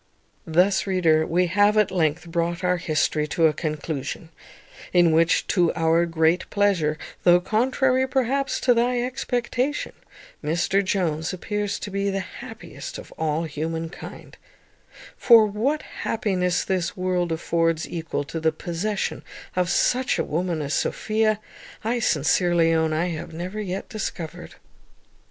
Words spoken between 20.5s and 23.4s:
as Sophia, I sincerely own I have